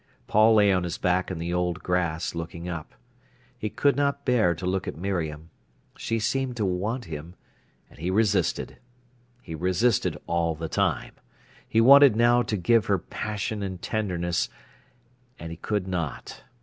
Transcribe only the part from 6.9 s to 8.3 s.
him, and he